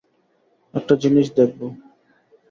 [0.73, 1.65] একটা জিনিস দেখবো।